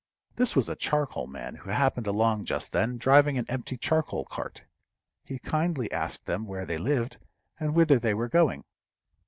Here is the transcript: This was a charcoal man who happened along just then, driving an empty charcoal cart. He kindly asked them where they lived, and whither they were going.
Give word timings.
This 0.35 0.55
was 0.55 0.67
a 0.67 0.75
charcoal 0.75 1.27
man 1.27 1.57
who 1.57 1.69
happened 1.69 2.07
along 2.07 2.45
just 2.45 2.71
then, 2.71 2.97
driving 2.97 3.37
an 3.37 3.45
empty 3.47 3.77
charcoal 3.77 4.25
cart. 4.25 4.63
He 5.23 5.37
kindly 5.37 5.91
asked 5.91 6.25
them 6.25 6.47
where 6.47 6.65
they 6.65 6.79
lived, 6.79 7.19
and 7.59 7.75
whither 7.75 7.99
they 7.99 8.15
were 8.15 8.27
going. 8.27 8.63